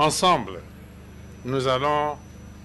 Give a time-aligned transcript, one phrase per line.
[0.00, 0.60] ensemble,
[1.44, 2.16] nous allons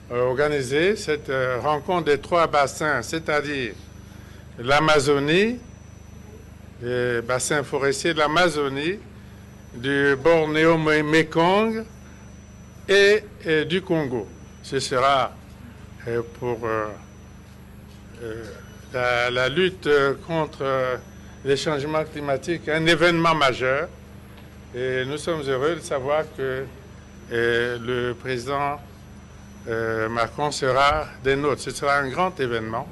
[0.10, 3.74] organiser cette rencontre des trois bassins, c'est-à-dire
[4.60, 5.60] l'Amazonie,
[6.82, 9.00] les bassins forestiers de l'Amazonie,
[9.74, 11.84] du Bornéo-Mekong
[12.88, 13.24] et,
[13.66, 14.28] du Congo.
[14.64, 15.32] Ce sera
[16.08, 16.88] euh, pour euh,
[18.24, 19.90] euh, la, lutte
[20.26, 20.64] contre
[21.44, 23.90] les changements climatiques un événement majeur.
[24.74, 26.64] Et nous sommes heureux de savoir que
[27.32, 28.80] le président
[30.10, 31.62] Macron sera des nôtres.
[31.62, 32.88] Ce sera un grand événement.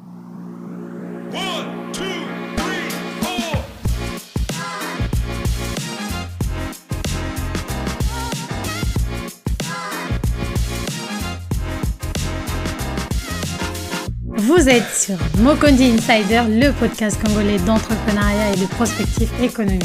[14.35, 19.83] Vous êtes sur Mokondi Insider, le podcast congolais d'entrepreneuriat et de prospective économique,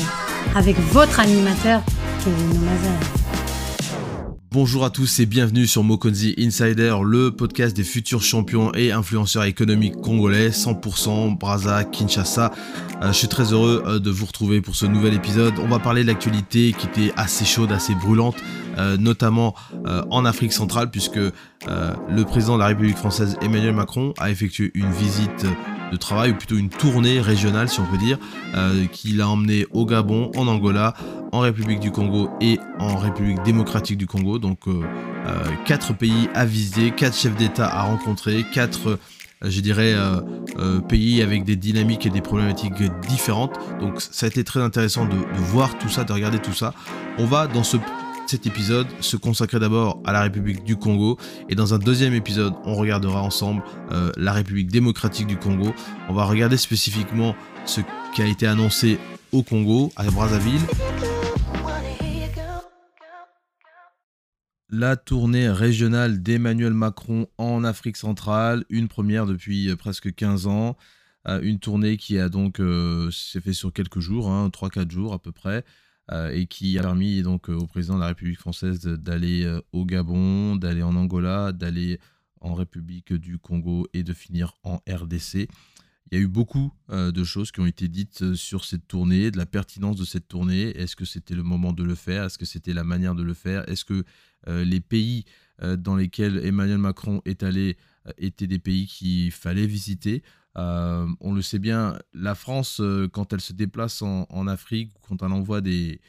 [0.54, 1.80] avec votre animateur,
[2.22, 3.27] Kevin Omaza.
[4.50, 9.44] Bonjour à tous et bienvenue sur Mokonzi Insider, le podcast des futurs champions et influenceurs
[9.44, 12.50] économiques congolais, 100% Braza, Kinshasa.
[13.02, 15.52] Euh, je suis très heureux euh, de vous retrouver pour ce nouvel épisode.
[15.58, 18.36] On va parler de l'actualité qui était assez chaude, assez brûlante,
[18.78, 19.54] euh, notamment
[20.10, 21.20] en Afrique centrale, puisque
[21.66, 25.46] le président de la République française Emmanuel Macron a effectué une visite
[25.90, 28.18] de travail, ou plutôt une tournée régionale si on peut dire,
[28.92, 30.94] qu'il a emmené au Gabon, en Angola,
[31.32, 34.38] en République du Congo et en République démocratique du Congo.
[34.38, 34.60] Donc
[35.64, 38.98] quatre pays à visiter, quatre chefs d'État à rencontrer, quatre
[39.44, 40.20] euh, je dirais, euh,
[40.58, 43.56] euh, pays avec des dynamiques et des problématiques différentes.
[43.80, 46.74] Donc ça a été très intéressant de, voir tout ça, de regarder tout ça.
[47.18, 47.76] On va dans ce,
[48.28, 52.54] cet épisode se consacrer d'abord à la République du Congo et dans un deuxième épisode
[52.64, 53.62] on regardera ensemble
[54.16, 55.72] la République démocratique du Congo.
[56.08, 57.80] On va regarder spécifiquement ce
[58.14, 58.98] qui a été annoncé
[59.32, 60.60] au Congo, à Brazzaville.
[64.70, 70.76] la tournée régionale d'Emmanuel Macron en Afrique centrale, une première depuis euh, presque 15 ans,
[71.26, 75.12] euh, une tournée qui a donc euh, s'est fait sur quelques jours, 3-4 hein, jours
[75.14, 75.64] à peu près,
[76.32, 80.82] et qui a permis donc au président de la République française d'aller au Gabon, d'aller
[80.82, 82.00] en Angola, d'aller
[82.40, 85.48] en République du Congo et de finir en RDC.
[86.10, 89.36] Il y a eu beaucoup de choses qui ont été dites sur cette tournée, de
[89.36, 90.70] la pertinence de cette tournée.
[90.78, 92.24] Est-ce que c'était le moment de le faire?
[92.24, 93.68] Est-ce que c'était la manière de le faire?
[93.68, 94.04] Est-ce que
[94.46, 95.24] euh, les pays
[95.62, 97.76] euh, dans lesquels Emmanuel Macron est allé
[98.06, 100.22] euh, étaient des pays qu'il fallait visiter?
[100.58, 102.80] On le sait bien, la France,
[103.12, 106.00] quand elle se déplace en, Afrique, quand elle envoie des,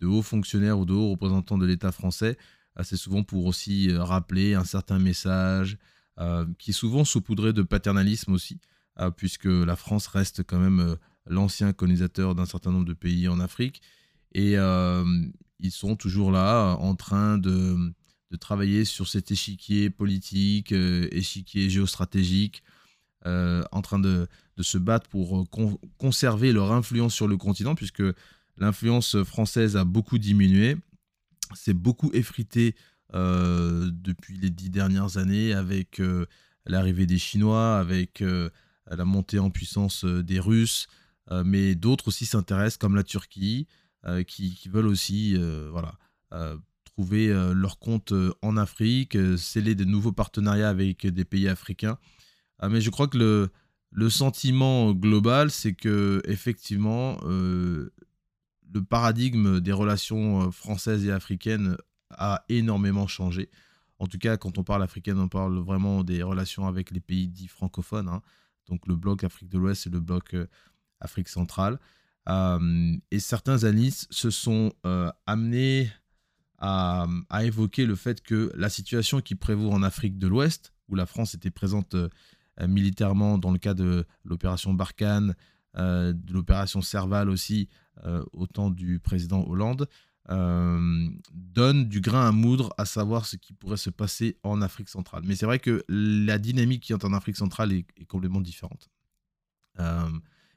[0.00, 2.36] de hauts fonctionnaires ou de hauts représentants de l'État français,
[2.82, 5.78] c'est souvent pour aussi rappeler un certain message
[6.58, 8.60] qui est souvent saupoudré de paternalisme aussi,
[9.16, 10.96] puisque la France reste quand même
[11.26, 13.82] l'ancien colonisateur d'un certain nombre de pays en Afrique.
[14.32, 14.56] Et
[15.62, 17.94] ils sont toujours là en train de,
[18.40, 22.62] travailler sur cet échiquier politique, euh, échiquier géostratégique,
[23.26, 24.26] euh, en train de,
[24.60, 28.02] se battre pour euh, conserver leur influence sur le continent, puisque
[28.58, 30.76] l'influence française a beaucoup diminué,
[31.54, 32.74] c'est beaucoup effrité
[33.14, 36.00] depuis les dix dernières années avec
[36.64, 38.24] l'arrivée des Chinois, avec
[38.86, 40.86] la montée en puissance des Russes,
[41.44, 43.66] mais d'autres aussi s'intéressent, comme la Turquie.
[44.04, 45.94] Euh, qui, veulent aussi euh, voilà,
[46.32, 48.12] euh, trouver leur compte
[48.42, 51.98] en Afrique, sceller de nouveaux partenariats avec des pays africains.
[52.62, 53.50] Ah, mais je crois que
[53.92, 57.90] le, sentiment global, c'est que effectivement, le
[58.88, 61.76] paradigme des relations françaises et africaines
[62.10, 63.50] a énormément changé.
[63.98, 67.28] En tout cas, quand on parle africaine, on parle vraiment des relations avec les pays
[67.28, 68.22] dits francophones, hein.
[68.68, 70.34] donc le bloc Afrique de l'Ouest et le bloc
[71.00, 71.78] Afrique centrale.
[72.28, 75.90] Euh, et certains analystes se sont euh, amenés
[76.58, 77.08] à,
[77.42, 81.34] évoquer le fait que la situation qui prévaut en Afrique de l'Ouest, où la France
[81.34, 82.08] était présente euh,
[82.60, 85.34] militairement dans le cas de l'opération Barkhane,
[85.76, 87.68] de l'opération Serval aussi,
[88.32, 89.88] au temps du président Hollande,
[90.28, 95.22] donne du grain à moudre à savoir ce qui pourrait se passer en Afrique centrale.
[95.24, 98.90] Mais c'est vrai que la dynamique qui est en Afrique centrale est, complètement différente.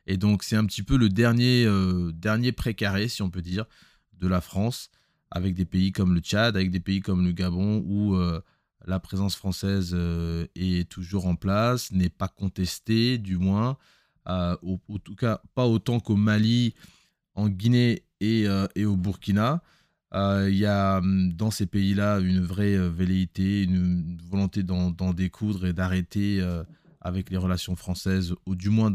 [0.07, 3.65] Et donc, c'est un petit peu le dernier, euh, dernier précaré, si on peut dire,
[4.13, 4.89] de la France,
[5.31, 8.41] avec des pays comme le Tchad, avec des pays comme le Gabon, où euh,
[8.85, 13.77] la présence française euh, est toujours en place, n'est pas contestée, du moins,
[14.27, 16.73] au, en tout cas pas autant qu'au Mali,
[17.35, 18.45] en Guinée et,
[18.75, 19.61] et au Burkina.
[20.13, 25.73] Il y a hum, dans ces pays-là une vraie velléité, une, volonté d'en découdre et
[25.73, 26.41] d'arrêter
[27.01, 28.91] avec les relations françaises, ou du moins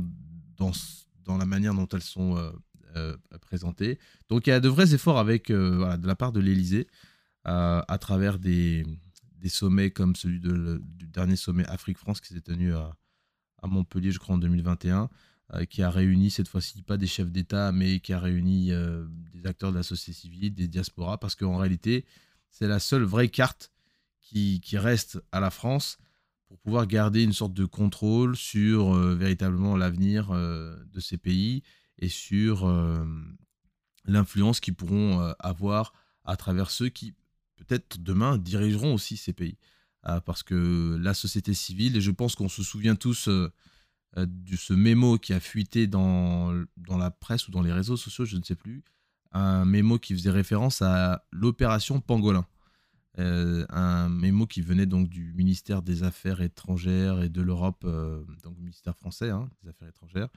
[0.56, 2.50] dans, la manière dont elles sont euh,
[2.96, 4.00] euh, présentées.
[4.28, 6.88] Donc il y a de vrais efforts avec, euh, de la part de l'Elysée.
[7.44, 8.84] à travers des,
[9.40, 12.96] des, sommets comme celui du dernier sommet Afrique-France qui s'est tenu à,
[13.62, 15.10] Montpellier, je crois, en 2021,
[15.68, 19.70] qui a réuni cette fois-ci pas des chefs d'État, mais qui a réuni des acteurs
[19.70, 22.06] de la société civile, des diasporas, parce qu'en réalité,
[22.48, 23.70] c'est la seule vraie carte
[24.20, 25.98] qui, qui, reste à la France
[26.48, 31.62] pour pouvoir garder une sorte de contrôle sur véritablement l'avenir de ces pays
[31.98, 32.66] et sur
[34.04, 35.92] l'influence qu'ils pourront euh, avoir
[36.24, 37.14] à travers ceux qui,
[37.64, 39.56] peut-être demain, dirigeront aussi ces pays.
[40.08, 43.52] Euh, parce que la société civile, et je pense qu'on se souvient tous euh,
[44.16, 48.24] de ce mémo qui a fuité dans, dans la presse ou dans les réseaux sociaux,
[48.24, 48.82] je ne sais plus,
[49.32, 52.46] un mémo qui faisait référence à l'opération Pangolin.
[53.18, 57.86] un mémo qui venait donc du ministère des Affaires étrangères et de l'Europe,
[58.42, 60.30] donc ministère français hein, des Affaires étrangères,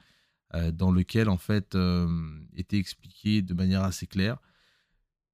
[0.54, 2.06] euh, dans lequel en fait euh,
[2.54, 4.38] était expliqué de manière assez claire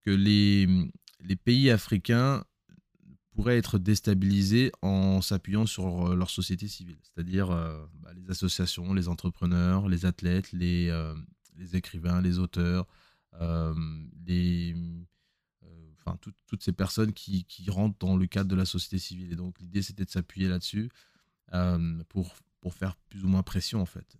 [0.02, 0.66] que les,
[1.22, 2.44] les pays africains
[3.32, 9.08] pourraient être déstabilisés en s'appuyant sur euh, leur société civile, c'est-à-dire bah, les associations, les
[9.08, 10.90] entrepreneurs, les athlètes, les,
[11.56, 12.86] les écrivains, les auteurs,
[13.32, 13.44] enfin
[16.46, 19.32] toutes ces personnes qui, rentrent dans le cadre de la société civile.
[19.32, 20.90] Et donc l'idée c'était de s'appuyer là-dessus
[22.08, 22.34] pour,
[22.72, 24.18] faire plus ou moins pression en fait.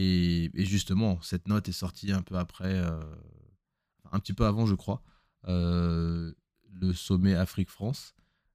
[0.00, 3.00] Et, justement, cette note est sortie un peu après, euh,
[4.12, 5.17] un petit peu avant, je crois, euh,
[5.48, 8.14] le sommet Afrique-France,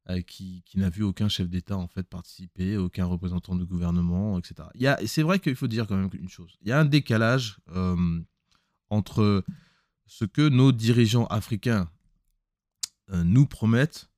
[0.09, 4.67] euh, qui, n'a vu aucun chef d'État en fait participer, aucun représentant du gouvernement, etc.
[5.05, 6.57] C'est vrai qu'il faut dire quand même une chose.
[6.61, 7.57] Il y a un décalage
[8.89, 9.43] entre
[10.05, 11.89] ce que nos dirigeants africains
[13.11, 14.09] nous promettent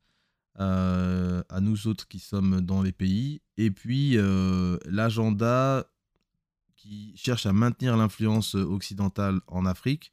[0.55, 4.17] à nous autres qui sommes dans les pays, et puis
[4.85, 5.85] l'agenda
[6.85, 10.11] qui cherche à maintenir l'influence euh, occidentale en Afrique,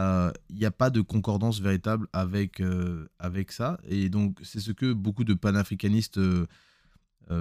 [0.00, 3.78] il euh, n'y a pas de concordance véritable avec, euh, avec ça.
[3.86, 6.20] Et donc, c'est ce que beaucoup de panafricanistes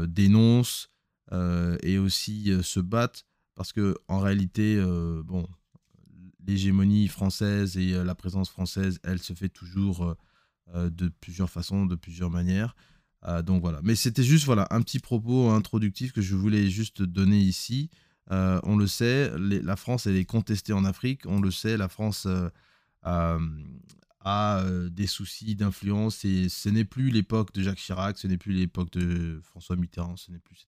[0.08, 0.90] dénoncent
[1.32, 3.26] et aussi se battent
[3.56, 4.80] parce que en réalité,
[5.26, 5.48] bon,
[6.46, 10.16] l'hégémonie française et la présence française, elle se fait toujours
[10.76, 12.76] de plusieurs façons, de plusieurs manières.
[13.44, 13.80] donc voilà.
[13.84, 17.90] Mais c'était juste voilà un petit propos introductif que je voulais juste donner ici.
[18.31, 21.22] Euh, on le sait, la France, elle est contestée en Afrique.
[21.26, 22.50] On le sait, la France euh,
[23.04, 28.38] a, euh, des soucis d'influence et ce n'est plus l'époque de Jacques Chirac, ce n'est
[28.38, 30.68] plus l'époque de François Mitterrand, ce n'est plus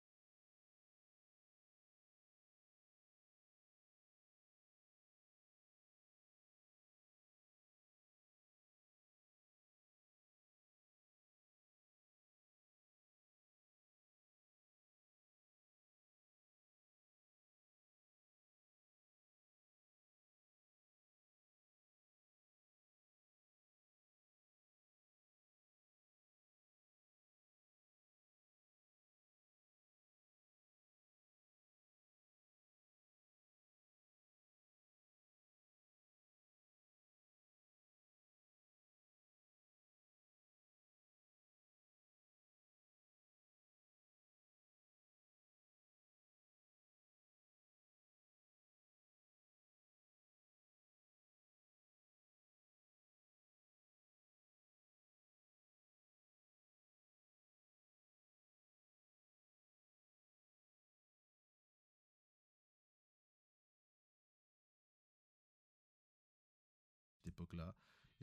[67.38, 67.74] époque-là.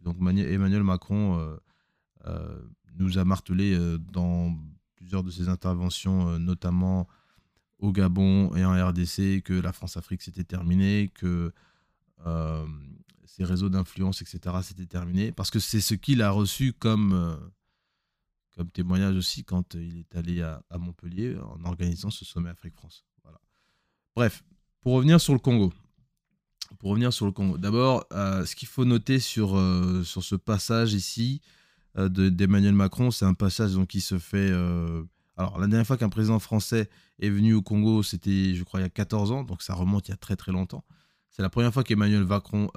[0.03, 1.57] Donc Emmanuel Macron euh,
[2.27, 2.63] euh,
[2.97, 4.57] nous a martelé euh, dans
[4.97, 7.07] plusieurs de ses interventions, notamment
[7.79, 11.53] au Gabon et en RDC, que la France-Afrique s'était terminée, que
[13.27, 17.39] ses réseaux d'influence, etc., s'étaient terminés, parce que c'est ce qu'il a reçu comme,
[18.73, 23.05] témoignage aussi quand il est allé à, Montpellier en organisant ce sommet Afrique-France.
[24.17, 24.43] Bref,
[24.81, 25.71] pour revenir sur le Congo,
[26.79, 30.35] pour revenir sur le Congo, d'abord, euh, ce qu'il faut noter sur, euh, sur ce
[30.35, 31.41] passage ici
[31.99, 34.51] euh, d'Emmanuel Macron, c'est un passage donc, qui se fait.
[35.37, 36.89] alors, la dernière fois qu'un président français
[37.21, 40.09] est venu au Congo, c'était, je crois, il y a 14 ans, donc ça remonte
[40.09, 40.85] il y a très très longtemps.
[41.31, 42.71] C'est la première fois qu'Emmanuel Macron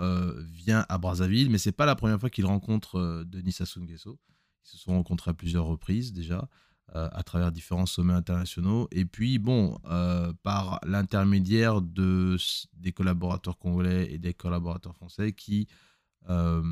[0.51, 4.19] vient à Brazzaville, mais c'est pas la première fois qu'il rencontre Denis Sassou Nguesso.
[4.65, 6.49] Ils se sont rencontrés à plusieurs reprises déjà.
[6.95, 8.87] Euh, à travers différents sommets internationaux.
[8.91, 12.37] Et puis, bon, euh, par l'intermédiaire de,
[12.75, 15.67] des collaborateurs congolais et des collaborateurs français qui
[16.29, 16.63] euh,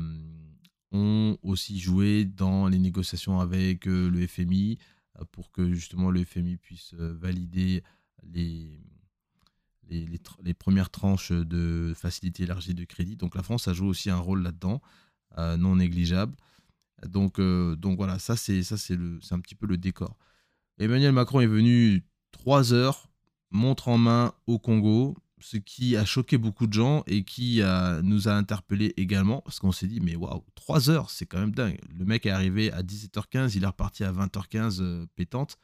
[0.90, 4.78] ont aussi joué dans les négociations avec le FMI
[5.32, 7.82] pour que justement le FMI puisse valider
[8.22, 8.80] les,
[9.86, 10.08] les,
[10.42, 13.16] les, premières tranches de facilité élargie de crédit.
[13.16, 14.80] Donc la France a joué aussi un rôle là-dedans,
[15.36, 16.34] non négligeable.
[17.06, 20.16] Donc, donc voilà, ça c'est ça c'est un petit peu le décor.
[20.78, 23.08] Emmanuel Macron est venu trois heures,
[23.50, 27.62] montre en main au Congo, ce qui a choqué beaucoup de gens et qui
[28.02, 31.52] nous a interpellés également, parce qu'on s'est dit, mais waouh, 3 heures, c'est quand même
[31.52, 31.78] dingue.
[31.96, 35.58] Le mec est arrivé à 17h15, il est reparti à 20h15 euh, pétante,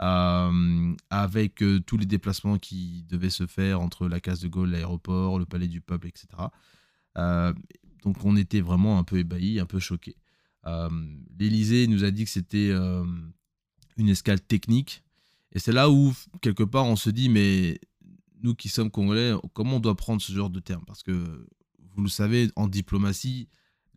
[0.00, 4.70] euh, avec euh, tous les déplacements qui devaient se faire entre la case de Gaulle,
[4.70, 6.26] l'aéroport, le palais du peuple, etc.
[8.02, 10.16] donc on était vraiment un peu ébahis, un peu choqués.
[11.38, 12.70] L'Élysée nous a dit que c'était
[13.96, 15.02] une escale technique.
[15.52, 17.80] Et c'est là où, quelque part, on se dit, mais
[18.42, 20.84] nous qui sommes congolais, comment on doit prendre ce genre de terme?
[20.86, 21.46] Parce que,
[21.94, 23.48] vous le savez, en diplomatie,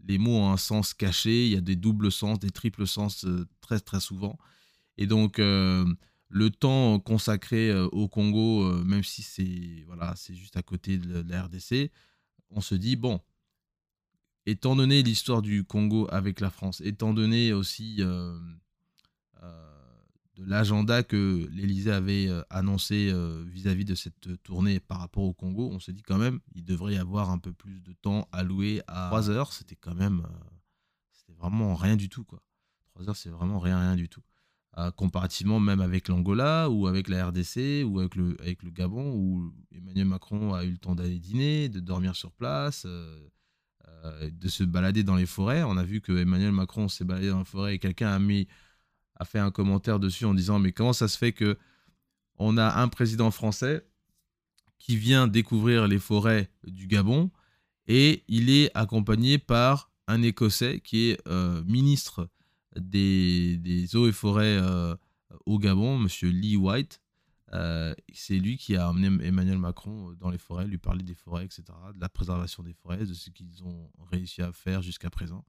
[0.08, 3.26] les mots ont un sens caché, il y a des doubles sens, des triples sens
[3.26, 4.38] euh, très très souvent.
[4.98, 5.86] Et donc, euh,
[6.30, 11.24] le temps consacré euh, au Congo, même si c'est voilà, c'est juste à côté de
[11.30, 11.92] la RDC,
[12.50, 13.22] on se dit, bon,
[14.46, 18.02] étant donné l'histoire du Congo avec la France, étant donné aussi
[20.36, 25.34] de l'agenda que l'Elysée avait euh, annoncé euh, vis-à-vis de cette tournée par rapport au
[25.34, 28.28] Congo, on s'est dit quand même, il devrait y avoir un peu plus de temps
[28.32, 29.54] alloué à 3 heures.
[29.54, 30.50] C'était quand même, euh,
[31.12, 32.42] c'était vraiment rien du tout, quoi.
[32.96, 34.22] 3 heures, c'est vraiment rien, rien du tout.
[34.96, 39.54] comparativement même avec l'Angola ou avec la RDC ou avec le, avec le Gabon où
[39.72, 42.88] Emmanuel Macron a eu le temps d'aller dîner, de dormir sur place,
[44.32, 45.64] de se balader dans les forêts.
[45.64, 48.20] On a vu que Emmanuel Macron s'est baladé dans la forêt et quelqu'un
[49.16, 51.58] a fait un commentaire dessus en disant mais comment ça se fait que
[52.38, 53.86] on a un président français
[54.80, 57.32] qui vient découvrir les forêts du Gabon
[57.88, 62.30] et il est accompagné par un Écossais qui est euh, ministre
[62.76, 64.96] des, eaux et forêts euh,
[65.46, 67.02] au Gabon, Monsieur Lee White.
[67.54, 71.46] Euh, c'est lui qui a amené Emmanuel Macron dans les forêts, lui parler des forêts,
[71.46, 75.46] etc., de la préservation des forêts, de ce qu'ils ont réussi à faire jusqu'à présent.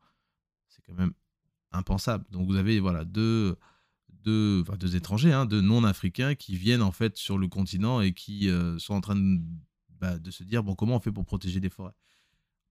[0.68, 1.14] C'est quand même
[1.72, 2.24] impensable.
[2.30, 3.56] Donc vous avez voilà deux,
[4.10, 8.50] deux, deux étrangers, hein, deux non-africains qui viennent en fait sur le continent et qui
[8.50, 9.40] euh, sont en train de,
[9.98, 11.94] bah, de, se dire bon comment on fait pour protéger des forêts?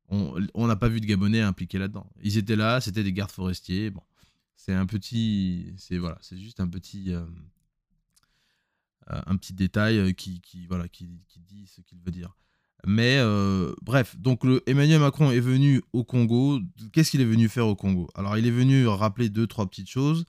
[0.09, 2.07] On n'a pas vu de Gabonais impliqués là-dedans.
[2.21, 3.89] Ils étaient là, c'était des gardes forestiers.
[3.89, 4.03] Bon,
[4.55, 7.25] c'est un petit, c'est voilà, c'est juste un petit, euh, euh,
[9.07, 11.07] un petit détail qui, qui voilà, qui,
[11.37, 12.35] dit ce qu'il veut dire.
[12.85, 16.59] Mais euh, bref, donc le Emmanuel Macron est venu au Congo.
[16.91, 18.09] Qu'est-ce qu'il est venu faire au Congo?
[18.13, 20.25] Alors il est venu rappeler deux, trois petites choses.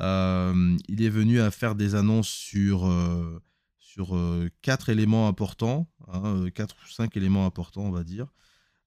[0.00, 3.42] Euh, il est venu à faire des annonces sur, euh,
[3.78, 4.16] sur
[4.62, 8.28] quatre éléments importants, hein, quatre ou cinq éléments importants, on va dire.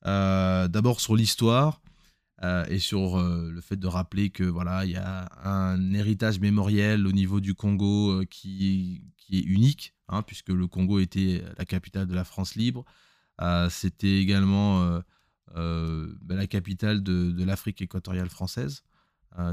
[0.03, 1.81] D'abord sur l'histoire
[2.41, 7.11] et sur le fait de rappeler que voilà, il y a un héritage mémoriel au
[7.11, 12.13] niveau du Congo qui, qui est unique Hein, puisque le Congo était la capitale de
[12.13, 12.85] la France libre.
[13.41, 14.99] Euh, c'était également euh,
[15.55, 18.83] euh, ben, la capitale de, l'Afrique équatoriale française.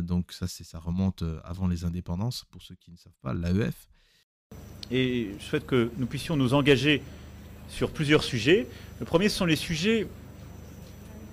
[0.02, 3.88] donc ça, ça remonte avant les indépendances, pour ceux qui ne savent pas, l'AEF.
[4.90, 7.02] Et je souhaite que nous puissions nous engager
[7.68, 8.68] sur plusieurs sujets.
[9.00, 10.06] Le premier, ce sont les sujets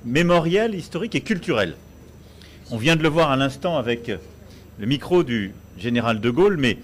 [0.06, 1.76] mémoriels, historiques et culturels.
[2.72, 4.12] On vient de le voir à l'instant avec
[4.80, 6.78] le micro du général de Gaulle, mais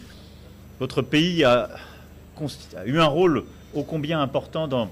[0.80, 1.70] votre pays a
[2.78, 3.44] a eu un rôle
[3.74, 4.92] ô combien important dans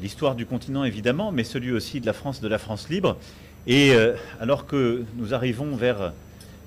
[0.00, 3.16] l'histoire du continent, évidemment, mais celui aussi de la France, de la France libre.
[3.66, 6.12] Et euh, alors que nous arrivons vers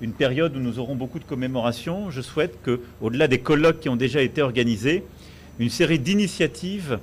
[0.00, 3.88] une période où nous aurons beaucoup de commémorations, je souhaite que, au-delà des colloques qui
[3.88, 5.04] ont déjà été organisés,
[5.58, 6.98] une série d'initiatives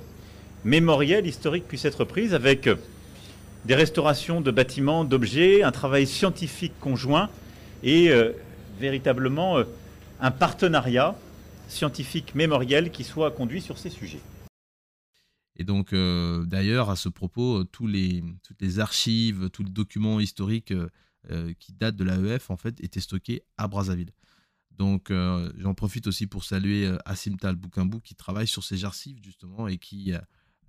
[0.64, 2.68] mémorielles, historiques puissent être prises avec
[3.66, 7.28] des restaurations de bâtiments, d'objets, un travail scientifique conjoint
[7.82, 8.32] et euh,
[8.78, 9.64] véritablement euh,
[10.20, 11.16] un partenariat
[11.68, 14.20] scientifique mémoriel qui soit conduit sur ces sujets.
[15.56, 20.72] Et donc, euh, d'ailleurs, à ce propos, toutes les archives, tous les documents historiques
[21.58, 24.12] qui datent de l'AEF, en fait, étaient stockés à Brazzaville.
[24.70, 25.10] Donc,
[25.58, 29.78] j'en profite aussi pour saluer Assim Tal Boukambou qui travaille sur ces archives, justement, et
[29.78, 30.12] qui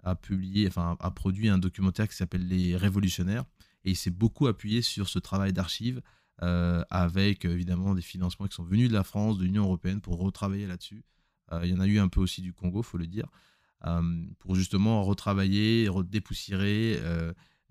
[0.08, 3.46] a publié, enfin, a produit un documentaire qui s'appelle Les Révolutionnaires.
[3.84, 6.02] Et il s'est beaucoup appuyé sur ce travail d'archives
[6.44, 10.18] euh, avec évidemment des financements qui sont venus de la France, de l'Union européenne pour
[10.18, 11.04] retravailler là-dessus.
[11.52, 13.28] Euh, il y en a eu un peu aussi du Congo, faut le dire,
[13.86, 17.02] euh, pour justement retravailler, redépoussiérer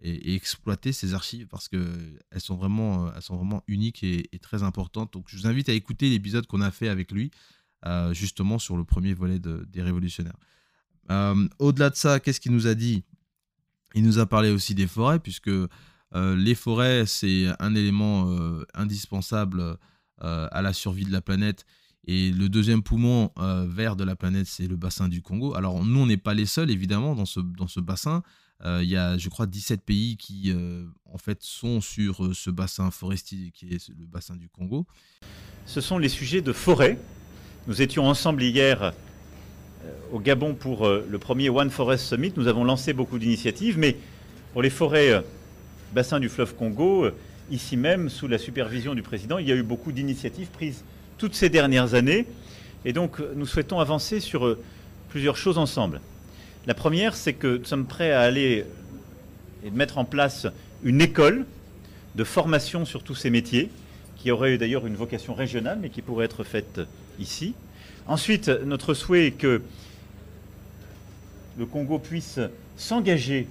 [0.02, 5.12] et, exploiter ces archives parce qu'elles sont, vraiment, elles sont vraiment uniques et, très importantes.
[5.12, 7.31] Donc je vous invite à écouter l'épisode qu'on a fait avec lui,
[8.12, 10.37] justement sur le premier volet des révolutionnaires.
[11.09, 13.05] Au-delà de ça, qu'est-ce qu'il nous a dit?
[13.95, 18.65] Il nous a parlé aussi des forêts, puisque euh, les forêts, c'est un élément euh,
[18.75, 19.61] indispensable
[20.23, 21.65] euh, à la survie de la planète.
[22.09, 25.57] Et le deuxième poumon vert de la planète, c'est le bassin du Congo.
[25.57, 28.23] Alors nous, on n'est pas les seuls, évidemment, dans ce, dans ce bassin.
[28.65, 30.55] il y a, je crois, 17 pays qui,
[31.05, 34.87] en fait, sont sur ce bassin forestier qui est le bassin du Congo.
[35.65, 36.97] Ce sont les sujets de forêt.
[37.67, 38.93] Nous étions ensemble hier
[40.12, 42.33] au Gabon pour le premier One Forest Summit.
[42.37, 43.97] Nous avons lancé beaucoup d'initiatives, mais
[44.52, 45.23] pour les forêts
[45.93, 47.09] bassin du fleuve Congo,
[47.50, 50.85] ici même, sous la supervision du président, il y a eu beaucoup d'initiatives prises
[51.19, 52.26] toutes ces dernières années.
[52.85, 54.62] Et donc, nous souhaitons avancer sur euh,
[55.09, 56.00] plusieurs choses ensemble.
[56.66, 58.64] La première, c'est que nous sommes prêts à aller
[59.64, 60.47] et de mettre en place
[60.85, 61.47] une école
[62.14, 63.71] de formation sur tous ces métiers,
[64.16, 66.81] qui aurait d'ailleurs une vocation régionale, mais qui pourrait être faite
[67.19, 67.55] ici.
[68.09, 69.63] Ensuite, notre souhait est que
[71.59, 72.39] le Congo puisse
[72.77, 73.49] s'engager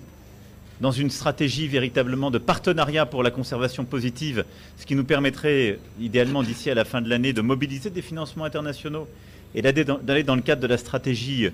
[0.82, 4.46] dans une stratégie véritablement de partenariat pour la conservation positive,
[4.78, 8.46] ce qui nous permettrait idéalement d'ici à la fin de l'année de mobiliser des financements
[8.46, 9.08] internationaux
[9.56, 11.50] et d'aller dans le cadre de la stratégie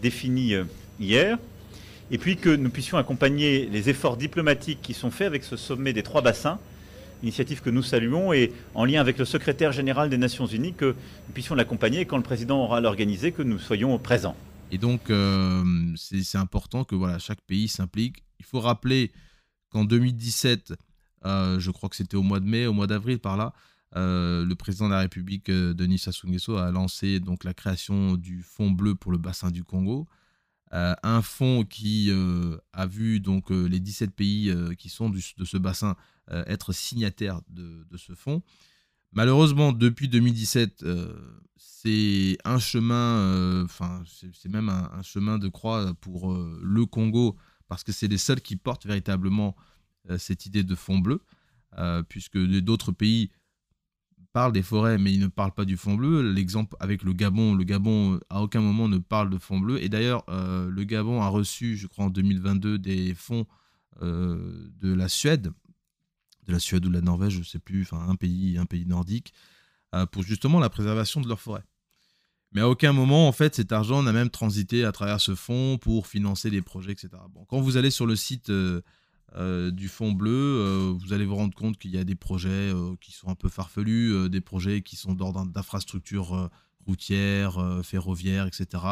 [0.00, 0.64] définie euh,
[1.00, 1.38] hier,
[2.10, 5.92] et puis que nous puissions accompagner les efforts diplomatiques qui sont faits avec ce sommet
[5.92, 6.58] des trois bassins,
[7.22, 10.86] initiative que nous saluons, et en lien avec le secrétaire général des Nations Unies, que
[10.86, 14.36] nous puissions l'accompagner quand le président aura l'organisé, que nous soyons présents.
[14.70, 15.62] Et donc, euh,
[15.96, 19.12] c'est important que voilà, chaque pays s'implique il faut rappeler
[19.68, 20.72] qu'en 2017,
[21.26, 23.52] euh, je crois que c'était au mois de mai, au mois d'avril par là,
[23.96, 28.42] euh, le président de la République, Denis Sassou Nguesso, a lancé donc la création du
[28.42, 30.08] Fonds bleu pour le bassin du Congo.
[30.72, 32.12] Un fonds qui
[32.72, 35.96] a vu donc les 17 pays qui sont de ce bassin
[36.28, 38.42] être signataires de, ce fonds.
[39.12, 40.84] Malheureusement, depuis 2017,
[41.56, 47.36] c'est un chemin, enfin, c'est même un, chemin de croix pour le Congo
[47.70, 49.56] parce que c'est les seuls qui portent véritablement
[50.10, 51.20] euh, cette idée de fond bleu,
[51.78, 53.30] euh, puisque d'autres pays
[54.32, 56.32] parlent des forêts, mais ils ne parlent pas du fond bleu.
[56.32, 59.82] L'exemple avec le Gabon, le Gabon à aucun moment ne parle de fond bleu.
[59.82, 63.46] Et d'ailleurs, euh, le Gabon a reçu, je crois en 2022, des fonds
[64.00, 65.52] de la Suède,
[66.46, 68.64] de la Suède ou de la Norvège, je ne sais plus, enfin un pays, un
[68.64, 69.34] pays nordique,
[70.10, 71.64] pour justement la préservation de leurs forêts.
[72.52, 75.76] Mais à aucun moment, en fait, cet argent n'a même transité à travers ce fonds
[75.76, 77.10] pour financer des projets, etc.
[77.34, 78.50] Bon, quand vous allez sur le site
[79.34, 82.14] euh, euh, du fonds bleu, euh, vous allez vous rendre compte qu'il y a des
[82.14, 86.50] projets qui sont un peu farfelus, des projets qui sont d'ordre d'infrastructures
[86.86, 88.82] routières, ferroviaires, etc.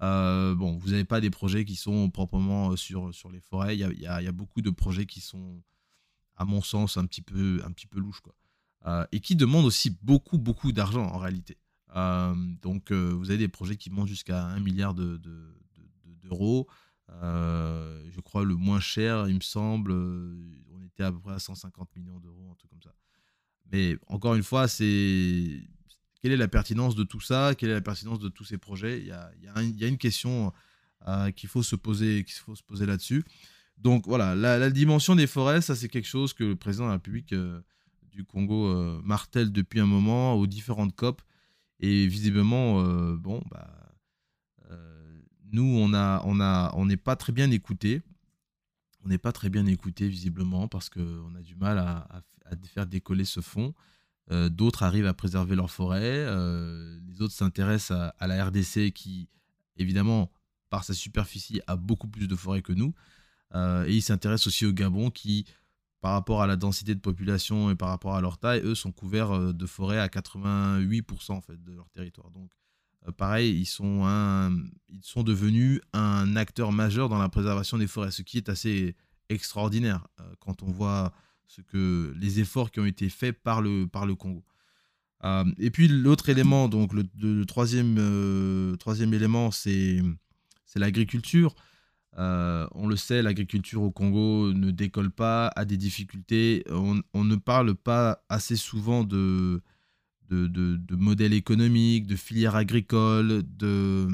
[0.00, 3.76] bon, vous n'avez pas des projets qui sont proprement sur, sur les forêts.
[3.76, 5.62] Il y, a, beaucoup de projets qui sont,
[6.36, 8.20] à mon sens, un petit peu, un petit peu louches.
[8.20, 9.06] Quoi.
[9.12, 11.58] et qui demandent aussi beaucoup, beaucoup d'argent en réalité.
[11.96, 16.66] Euh, donc, euh, vous avez des projets qui montent jusqu'à 1 milliard d'euros.
[16.68, 16.72] Euh,
[17.08, 21.96] je crois le moins cher, il me semble, on était à peu près à 150
[21.96, 22.94] millions d'euros, un truc comme ça.
[23.70, 25.62] Mais encore une fois, c'est
[26.20, 27.54] quelle est la pertinence de tout ça?
[27.56, 29.00] Quelle est la pertinence de tous ces projets?
[29.00, 30.52] Il y, a, une question
[31.36, 32.24] qu'il faut se poser,
[32.66, 33.24] poser là-dessus.
[33.76, 36.94] Donc voilà, la, dimension des forêts, ça c'est quelque chose que le président de la
[36.94, 37.34] République
[38.10, 41.22] du Congo martèle depuis un moment aux différentes COP.
[41.80, 43.70] Et visiblement, euh, bon, bah,
[44.70, 44.97] euh,
[45.52, 48.02] nous, on a, n'est pas très bien écouté.
[49.04, 52.08] On n'est pas très bien écouté visiblement parce qu'on a du mal à,
[52.64, 53.74] faire décoller ce fonds.
[54.30, 56.24] Euh, d'autres arrivent à préserver leur forêt.
[57.06, 59.28] les autres s'intéressent à, la RDC qui,
[59.76, 60.30] évidemment,
[60.70, 62.94] par sa superficie, a beaucoup plus de forêts que nous.
[63.54, 65.46] et ils s'intéressent aussi au Gabon qui,
[66.00, 68.92] par rapport à la densité de population et par rapport à leur taille, eux sont
[68.92, 72.28] couverts euh, de forêts à 88% en fait de leur territoire.
[72.36, 72.46] Euh,
[73.16, 74.50] pareil, ils sont, un,
[74.88, 78.94] ils sont devenus un acteur majeur dans la préservation des forêts, ce qui est assez
[79.28, 81.12] extraordinaire euh, quand on voit
[81.46, 84.44] ce que les efforts qui ont été faits par le, par le Congo.
[85.58, 90.02] et puis l'autre élément, donc le, troisième, troisième élément, c'est
[90.76, 91.54] l'agriculture.
[92.18, 96.64] Euh, on le sait, l'agriculture au Congo ne décolle pas, a des difficultés.
[96.70, 99.62] On, ne parle pas assez souvent de,
[100.28, 104.08] de, modèles économiques, de filières agricoles, de,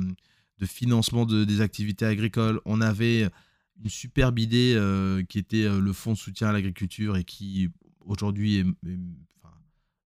[0.65, 2.59] financement des activités agricoles.
[2.65, 3.29] On avait
[3.83, 7.69] une superbe idée euh, qui était euh, le fonds de soutien à l'agriculture et qui
[8.01, 8.67] aujourd'hui est,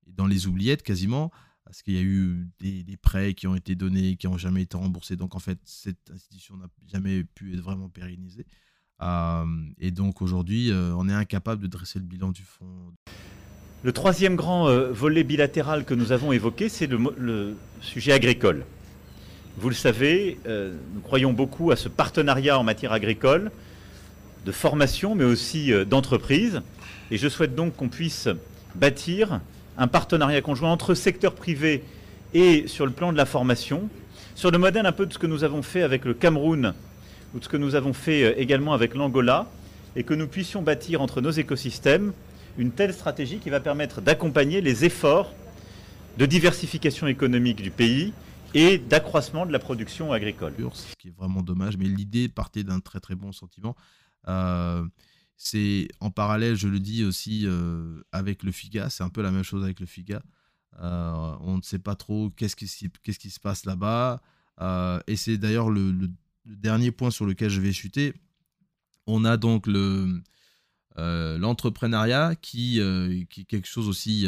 [0.06, 1.30] dans les oubliettes quasiment
[1.64, 4.76] parce qu'il y a eu des, prêts qui ont été donnés, qui n'ont jamais été
[4.76, 5.16] remboursés.
[5.16, 8.46] Donc en fait, cette institution n'a jamais pu être vraiment pérennisée.
[9.02, 9.44] Euh,
[9.76, 12.94] et donc aujourd'hui, on est incapable de dresser le bilan du fonds.
[13.84, 18.64] Le troisième grand euh, volet bilatéral que nous avons évoqué, c'est le, sujet agricole.
[19.56, 23.52] Vous le savez, nous croyons beaucoup à ce partenariat en matière agricole,
[24.44, 26.60] de formation, mais aussi d'entreprise.
[27.12, 28.28] Et je souhaite donc qu'on puisse
[28.74, 29.40] bâtir
[29.76, 31.84] un partenariat conjoint entre secteur privé
[32.34, 33.88] et sur le plan de la formation,
[34.34, 36.74] sur le modèle un peu de ce que nous avons fait avec le Cameroun,
[37.34, 39.46] ou de ce que nous avons fait également avec l'Angola,
[39.94, 42.12] et que nous puissions bâtir entre nos écosystèmes
[42.58, 45.32] une telle stratégie qui va permettre d'accompagner les efforts
[46.18, 48.12] de diversification économique du pays
[48.54, 50.54] et d'accroissement de la production agricole.
[50.72, 53.76] Ce qui est vraiment dommage, mais l'idée partait d'un très très bon sentiment.
[54.26, 54.84] Euh,
[55.36, 59.30] c'est en parallèle, je le dis aussi euh, avec le FIGA, c'est un peu la
[59.30, 60.20] même chose avec le FIGA.
[60.80, 64.20] Euh, on ne sait pas trop qu'est-ce qui, qu'est-ce qui se passe là-bas.
[65.06, 66.10] et c'est d'ailleurs le,
[66.44, 68.14] dernier point sur lequel je vais chuter.
[69.06, 70.22] On a donc le,
[70.96, 72.80] l'entrepreneuriat qui,
[73.30, 74.26] qui est quelque chose aussi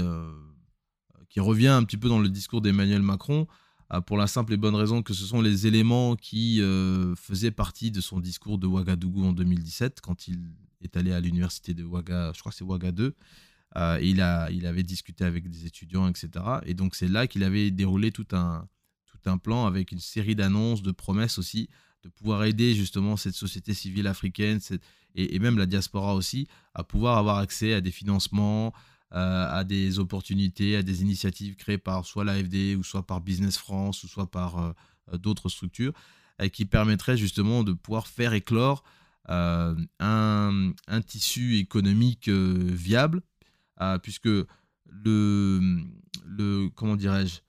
[1.29, 3.46] qui revient un petit peu dans le discours d'Emmanuel Macron.
[4.07, 7.90] Pour la simple et bonne raison que ce sont les éléments qui euh, faisaient partie
[7.90, 10.38] de son discours de Ouagadougou en 2017, quand il
[10.81, 13.16] est allé à l'université de Ouaga, je crois que c'est Ouaga 2,
[13.77, 16.31] euh, il, a, il avait discuté avec des étudiants, etc.
[16.66, 18.68] Et donc c'est là qu'il avait déroulé tout un,
[19.07, 21.68] tout un plan avec une série d'annonces, de promesses aussi,
[22.05, 24.61] de pouvoir aider justement cette société civile africaine
[25.14, 28.73] et, même la diaspora aussi à pouvoir avoir accès à des financements,
[29.12, 33.59] euh, à des opportunités, à des initiatives créées par soit l'AFD ou soit par Business
[33.59, 34.73] France ou soit par euh,
[35.18, 35.92] d'autres structures
[36.55, 38.83] qui permettraient justement de pouvoir faire éclore
[39.29, 43.20] euh, un, un, tissu économique viable,
[44.03, 44.46] puisque le,
[46.25, 47.40] le comment dirais-je,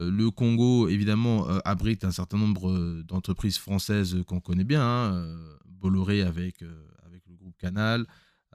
[0.00, 4.82] le Congo, évidemment, abrite un certain nombre d'entreprises françaises qu'on connaît bien.
[4.82, 5.36] Hein,
[5.78, 6.62] Bolloré avec,
[7.04, 8.06] avec le groupe Canal,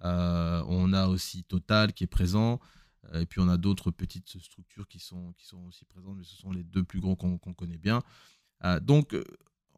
[0.04, 2.60] euh, on a aussi Total qui est présent.
[3.14, 6.24] Euh, et puis on a d'autres petites structures qui sont, qui sont aussi présentes, mais
[6.24, 8.02] ce sont les deux plus gros qu'on connaît bien.
[8.64, 9.16] Euh, donc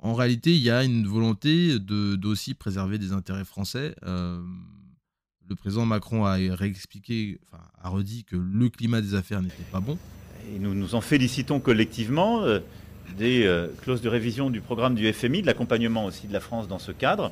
[0.02, 3.96] en réalité, il y a une volonté d'aussi préserver des intérêts français.
[4.04, 9.80] le président Macron a réexpliqué, enfin, a redit que le climat des affaires n'était pas
[9.80, 9.98] bon.
[10.54, 12.44] Et nous nous en félicitons collectivement
[13.18, 13.50] des
[13.82, 16.92] clauses de révision du programme du FMI, de l'accompagnement aussi de la France dans ce
[16.92, 17.32] cadre.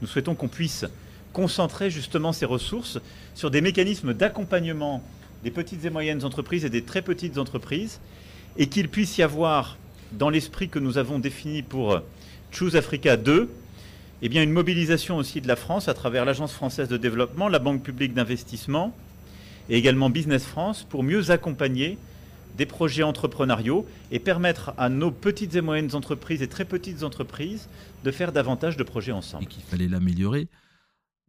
[0.00, 0.84] Nous souhaitons qu'on puisse
[1.32, 2.98] concentrer justement ces ressources
[3.34, 5.02] sur des mécanismes d'accompagnement
[5.42, 8.00] des petites et moyennes entreprises et des très petites entreprises,
[8.56, 9.76] et qu'il puisse y avoir,
[10.12, 12.00] dans l'esprit que nous avons défini pour
[12.50, 13.50] Choose Africa 2,
[14.22, 17.82] eh une mobilisation aussi de la France à travers l'Agence française de développement, la Banque
[17.82, 18.94] publique d'investissement
[19.68, 21.98] et également Business France pour mieux accompagner
[22.56, 27.68] des projets entrepreneuriaux et permettre à nos petites et moyennes entreprises et très petites entreprises
[28.04, 29.44] de faire davantage de projets ensemble.
[29.44, 30.48] Et qu'il fallait l'améliorer.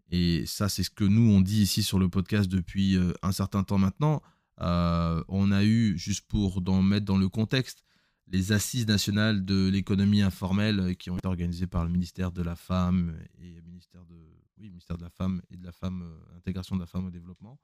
[0.10, 3.32] Et ça, c'est ce que nous, on dit ici sur le podcast depuis euh, un
[3.32, 4.22] certain temps maintenant.
[4.62, 7.84] Euh, on a eu, juste pour dans, mettre dans le contexte,
[8.28, 12.42] les assises nationales de l'économie informelle euh, qui ont été organisées par le ministère de
[12.42, 14.16] la Femme et ministère de,
[14.58, 17.60] oui, ministère de la Femme et de la Femme, intégration de la femme au développement.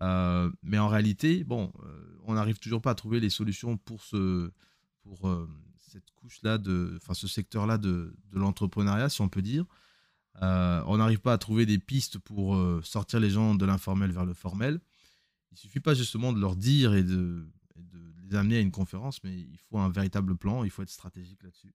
[0.00, 1.72] Mais en réalité, bon,
[2.24, 4.50] on n'arrive toujours pas à trouver les solutions pour ce,
[5.02, 5.30] pour
[5.78, 9.66] cette couche-là de, enfin ce secteur-là de, de l'entrepreneuriat, si on peut dire.
[10.42, 14.10] Euh, on n'arrive pas à trouver des pistes pour euh, sortir les gens de l'informel
[14.10, 14.80] vers le formel.
[15.52, 17.46] Il suffit pas justement de leur dire et de,
[18.28, 21.42] les amener à une conférence, mais il faut un véritable plan, il faut être stratégique
[21.42, 21.74] là-dessus.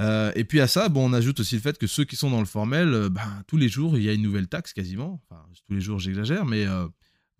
[0.00, 2.30] Euh, et puis à ça, bon, on ajoute aussi le fait que ceux qui sont
[2.30, 5.20] dans le formel, ben, tous les jours, il y a une nouvelle taxe quasiment.
[5.24, 6.66] Enfin, tous les jours, j'exagère, mais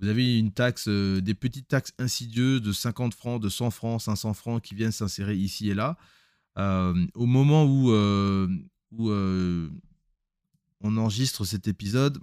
[0.01, 4.35] vous avez une taxe, des petites taxes insidieuses de 50 francs, de 100 francs, 500
[4.35, 5.97] francs qui viennent s'insérer ici et là.
[6.57, 7.93] au moment où
[8.93, 9.71] où euh,
[10.81, 12.19] on enregistre cet épisode,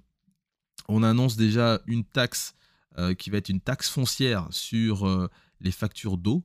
[0.88, 2.56] on annonce déjà une taxe
[2.98, 5.30] euh, qui va être une taxe foncière sur euh,
[5.62, 6.44] les factures d'eau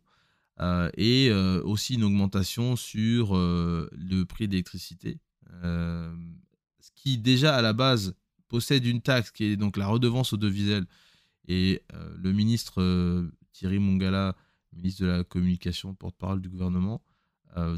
[0.97, 1.33] et
[1.65, 5.19] aussi une augmentation sur le prix d'électricité.
[5.63, 8.15] ce qui déjà à la base
[8.49, 10.85] possède une taxe qui est donc la redevance audiovisuelle
[11.49, 14.37] et le ministre Thierry Mongala,
[14.73, 17.03] ministre de la communication, porte-parole du gouvernement,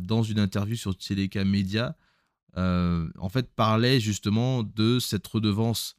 [0.00, 1.96] dans une interview sur Téléca Média,
[2.56, 5.96] euh, en fait, parlait justement de cette redevance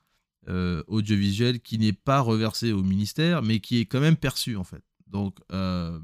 [0.50, 4.63] euh, audiovisuelle qui n'est pas reversée au ministère, mais qui est quand même perçue, en
[4.63, 4.84] fait.
[5.08, 6.00] Donc, euh,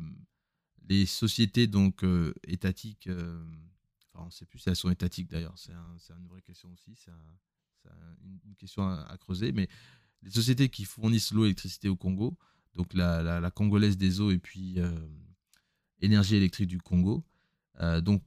[0.89, 2.03] les sociétés donc
[2.43, 6.69] étatiques, enfin, on ne sait plus si elles sont étatiques d'ailleurs, c'est une vraie question
[6.71, 7.11] aussi, c'est
[8.23, 9.69] une, question à, creuser, mais
[10.23, 12.37] les sociétés qui fournissent l'eau et l'électricité au Congo,
[12.75, 14.77] donc la, la, congolaise des eaux et puis
[16.01, 17.23] énergie électrique du Congo,
[18.01, 18.23] donc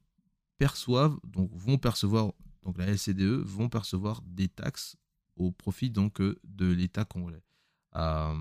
[0.62, 4.96] perçoivent, donc vont percevoir, donc la LCDE vont percevoir des taxes
[5.34, 7.42] au profit donc euh, de l'État congolais.
[7.96, 8.34] Euh,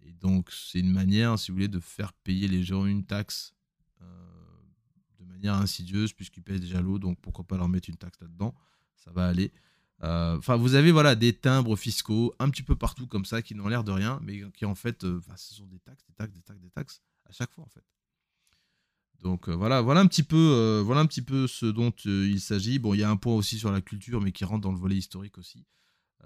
[0.00, 3.52] et donc c'est une manière, si vous voulez, de faire payer les gens une taxe
[3.52, 3.55] euh,
[4.00, 8.54] de manière insidieuse puisqu'ils payent déjà l'eau, donc pourquoi pas leur mettre une taxe là-dedans,
[8.96, 9.52] ça va aller.
[10.00, 13.68] Enfin, vous avez voilà des timbres fiscaux un petit peu partout comme ça qui n'ont
[13.68, 16.60] l'air de rien, mais qui en fait, ce sont des taxes, des taxes, des taxes,
[16.60, 17.84] des taxes à chaque fois en fait.
[19.22, 22.78] Donc voilà, voilà un petit peu, voilà un petit peu ce dont il s'agit.
[22.78, 24.78] Bon, il y a un point aussi sur la culture, mais qui rentre dans le
[24.78, 25.64] volet historique aussi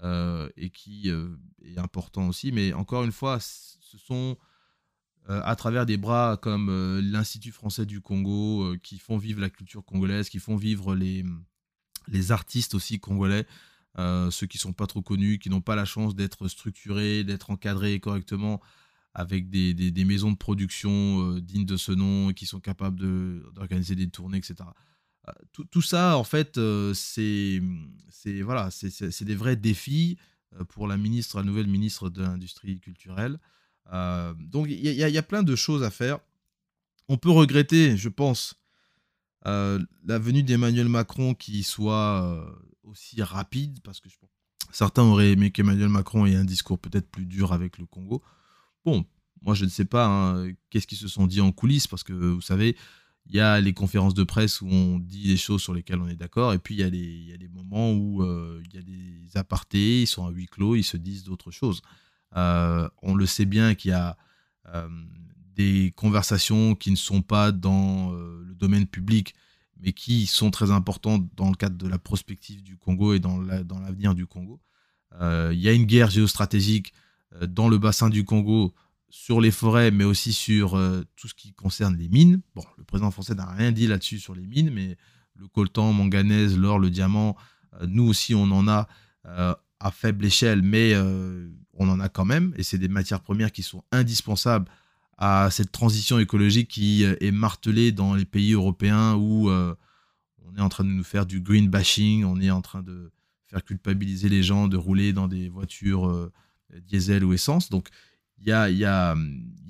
[0.03, 2.51] et qui est important aussi.
[2.51, 4.37] Mais encore une fois, ce sont
[5.31, 10.29] à travers des bras comme l'Institut français du Congo qui font vivre la culture congolaise,
[10.29, 11.25] qui font vivre les,
[12.09, 13.47] les artistes aussi congolais.
[13.97, 18.01] ceux qui sont pas trop connus, qui n'ont pas la chance d'être structurés, d'être encadrés
[18.01, 18.61] correctement,
[19.15, 23.01] avec des, des, maisons de production dignes de ce nom, qui sont capables
[23.53, 24.57] d'organiser des tournées, etc.
[25.53, 26.59] Tout, tout, ça, en fait,
[26.95, 27.63] c'est
[28.43, 28.71] voilà,
[29.21, 30.19] des vrais défis
[30.69, 33.39] pour la ministre, la nouvelle ministre de l'industrie culturelle.
[33.87, 36.21] Donc il y, y, a plein de choses à faire.
[37.09, 38.55] On peut regretter, je pense,
[39.45, 44.31] la venue d'Emmanuel Macron qui soit aussi rapide, parce que je pense,
[44.73, 48.23] certains auraient aimé qu'Emmanuel Macron ait un discours peut-être plus dur avec le Congo.
[48.85, 49.05] Bon,
[49.43, 52.13] moi je ne sais pas hein, qu'est-ce qu'ils se sont dit en coulisses, parce que
[52.13, 52.77] vous savez,
[53.27, 56.09] il y a les conférences de presse où on dit des choses sur lesquelles on
[56.09, 59.37] est d'accord, et puis il y, a des, des moments où il y a des
[59.37, 61.83] apartés, ils sont à huis clos, ils se disent d'autres choses.
[62.35, 64.17] On le sait bien qu'il y a
[65.55, 69.35] des conversations qui ne sont pas dans le domaine public,
[69.83, 73.39] mais qui sont très importantes dans le cadre de la prospective du Congo et dans
[73.39, 74.61] l'avenir du Congo.
[75.21, 76.93] Il y a une guerre géostratégique
[77.47, 78.75] dans le bassin du Congo
[79.09, 80.79] sur les forêts, mais aussi sur
[81.17, 82.43] tout ce qui concerne les mines.
[82.55, 84.97] Bon, le président français n'a rien dit là-dessus sur les mines, mais
[85.35, 87.37] le coltan, manganèse, l'or, le diamant,
[87.89, 88.89] nous aussi on en a
[89.81, 90.95] à faible échelle, mais
[91.81, 94.71] on en a quand même, et c'est des matières premières qui sont indispensables
[95.21, 99.75] à cette transition écologique qui euh, est martelée dans les pays européens où euh,
[100.47, 103.11] on est en train de nous faire du green bashing, on est en train de
[103.47, 106.33] faire culpabiliser les gens de rouler dans des voitures euh,
[106.87, 107.69] diesel ou essence.
[107.69, 107.89] Donc
[108.39, 109.15] il y a,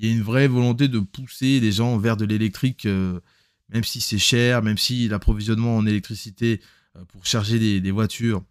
[0.01, 4.79] une vraie volonté de pousser les gens vers de l'électrique, même si c'est cher, même
[4.79, 6.61] si l'approvisionnement en électricité
[7.09, 8.45] pour charger des, des voitures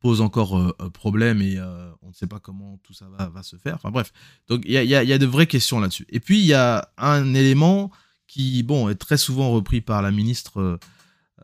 [0.00, 3.56] pose encore euh, problème et euh, on ne sait pas comment tout ça va, se
[3.56, 3.74] faire.
[3.76, 4.12] Enfin bref,
[4.48, 6.06] donc il y a, de vraies questions là-dessus.
[6.08, 7.90] Et puis il y a un élément
[8.26, 10.78] qui, bon, est très souvent repris par la ministre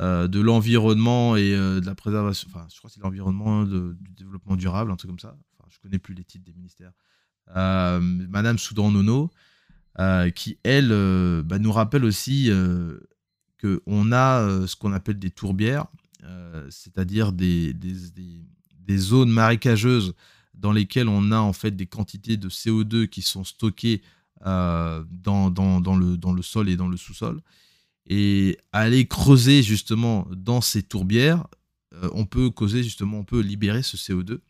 [0.00, 4.56] euh, de l'environnement et de la préservation, enfin je crois que c'est l'environnement, du développement
[4.56, 5.36] durable, un truc comme ça.
[5.58, 6.92] Enfin, je connais plus les titres des ministères.
[7.54, 9.30] Madame Soudan Nono,
[10.34, 12.50] qui elle bah, nous rappelle aussi
[13.60, 16.01] qu'on a ce qu'on appelle des tourbières euh,
[16.70, 17.74] c'est-à-dire des,
[18.96, 20.14] zones marécageuses
[20.54, 24.02] dans lesquelles on a en fait des quantités de CO2 qui sont stockées
[24.46, 25.48] euh, dans,
[25.96, 27.40] le, sol et dans le sous-sol.
[28.06, 31.46] Et aller creuser justement dans ces tourbières,
[31.94, 34.40] euh, on peut causer justement, on peut libérer ce CO2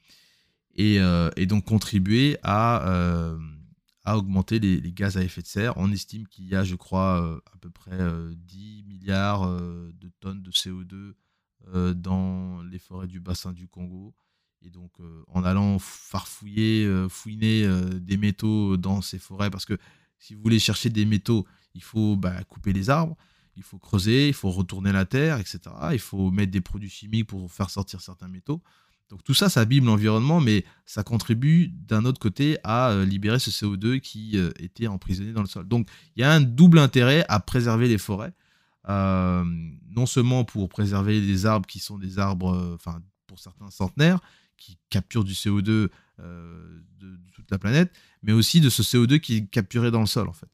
[0.75, 0.99] et,
[1.47, 3.37] donc contribuer à,
[4.07, 5.75] augmenter les, gaz à effet de serre.
[5.77, 7.99] On estime qu'il y a, je crois, à peu près
[8.35, 11.15] 10 milliards de tonnes de CO2 euh,
[11.95, 14.15] dans les forêts du bassin du Congo.
[14.65, 19.77] Et donc, euh, en allant farfouiller, euh, fouiner des métaux dans ces forêts, parce que
[20.19, 23.17] si vous voulez chercher des métaux, il faut bah, couper les arbres,
[23.57, 25.61] il faut creuser, il faut retourner la terre, etc.
[25.93, 28.63] Il faut mettre des produits chimiques pour faire sortir certains métaux.
[29.11, 33.51] Donc tout ça, ça abîme l'environnement, mais ça contribue d'un autre côté à libérer ce
[33.51, 35.69] CO2 qui était emprisonné dans le sol.
[35.69, 38.33] Donc il y a un double intérêt à préserver les forêts.
[38.89, 39.45] Euh,
[39.91, 44.19] non seulement pour préserver des arbres qui sont des arbres, euh, enfin pour certains centenaires,
[44.57, 47.93] qui capturent du CO2 euh, de, toute la planète,
[48.23, 50.49] mais aussi de ce CO2 qui est capturé dans le sol en fait.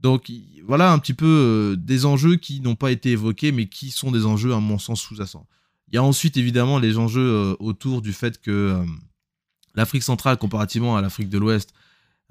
[0.00, 0.30] Donc
[0.64, 4.26] voilà un petit peu des enjeux qui n'ont pas été évoqués, mais qui sont des
[4.26, 5.46] enjeux à mon sens sous-jacents.
[5.88, 8.84] Il y a ensuite évidemment les enjeux autour du fait que
[9.74, 11.72] l'Afrique centrale, comparativement à l'Afrique de l'Ouest,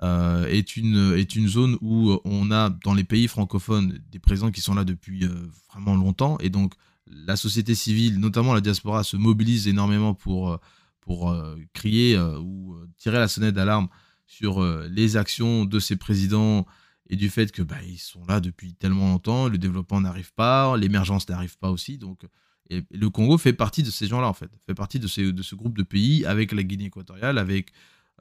[0.04, 4.52] euh, est, une, est une zone où on a dans les pays francophones des présidents
[4.52, 6.76] qui sont là depuis euh, vraiment longtemps et donc
[7.08, 10.58] la société civile, notamment la diaspora, se mobilise énormément pour, euh,
[11.02, 11.36] pour
[11.74, 13.88] crier ou tirer la sonnette d'alarme
[14.28, 16.66] sur les actions de ces présidents
[17.10, 20.76] et du fait que bah, ils sont là depuis tellement longtemps, le développement n'arrive pas,
[20.76, 21.98] l'émergence n'arrive pas aussi.
[21.98, 22.28] Donc,
[22.70, 25.42] et le Congo fait partie de ces gens-là en fait, fait partie de, ces, de
[25.42, 27.72] ce groupe de pays avec la Guinée équatoriale, avec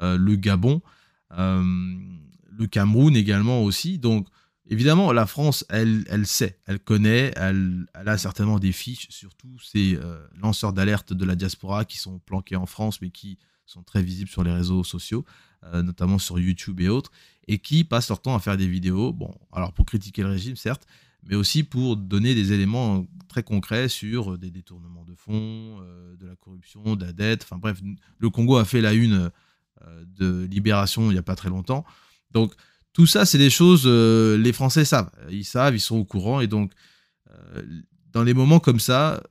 [0.00, 0.80] le Gabon.
[1.32, 1.62] Euh,
[2.58, 3.98] le Cameroun également aussi.
[3.98, 4.28] Donc,
[4.66, 9.58] évidemment, la France, elle, elle sait, elle connaît, elle, a certainement des fiches sur tous
[9.60, 13.82] ces euh, lanceurs d'alerte de la diaspora qui sont planqués en France, mais qui sont
[13.82, 15.24] très visibles sur les réseaux sociaux,
[15.64, 17.10] euh, notamment sur YouTube et autres,
[17.48, 20.56] et qui passent leur temps à faire des vidéos, bon, alors pour critiquer le régime,
[20.56, 20.86] certes,
[21.28, 25.80] mais aussi pour donner des éléments très concrets sur des détournements de fonds,
[26.20, 27.82] de la corruption, de la dette, enfin bref,
[28.18, 29.32] le Congo a fait la une
[30.06, 31.84] de libération il n'y a pas très longtemps.
[32.30, 32.54] Donc
[32.92, 35.10] tout ça, c'est des choses, les Français savent.
[35.30, 36.40] Ils savent, ils sont au courant.
[36.40, 36.72] Et donc,
[38.12, 39.22] dans les moments comme ça,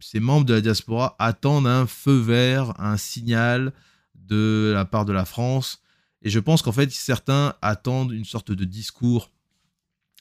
[0.00, 3.72] ces membres de la diaspora attendent un feu vert, un signal
[4.14, 5.82] de la part de la France.
[6.22, 9.30] Et je pense qu'en fait, certains attendent une sorte de discours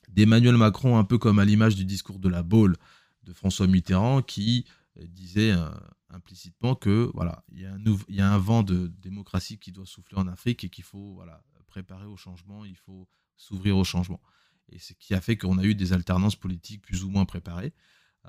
[0.09, 2.75] d'Emmanuel Macron, un peu comme à l'image du discours de la Baule
[3.23, 4.65] de François Mitterrand, qui
[4.97, 5.69] euh, disait euh,
[6.09, 9.71] implicitement que voilà, il y, a un il y a un vent de démocratie qui
[9.71, 13.83] doit souffler en Afrique et qu'il faut voilà, préparer au changement, il faut s'ouvrir au
[13.83, 14.21] changement.
[14.69, 17.73] Et ce qui a fait qu'on a eu des alternances politiques plus ou moins préparées.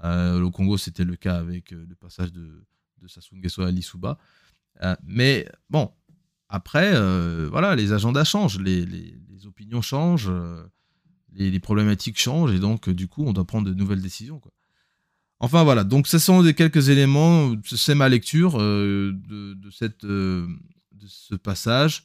[0.05, 2.65] Euh, au Congo, c'était le cas avec le passage de,
[2.99, 4.19] de Sassou Nguesso à Lissouba.
[5.03, 5.93] mais bon,
[6.49, 6.93] après,
[7.49, 10.33] voilà, les agendas changent, les, les, les opinions changent
[11.33, 14.39] les, problématiques changent et donc du coup on doit prendre de nouvelles décisions.
[14.39, 14.53] Quoi.
[15.43, 20.47] Enfin voilà, donc ce sont des quelques éléments, c'est ma lecture euh, de, cette, euh,
[20.93, 22.05] de ce passage.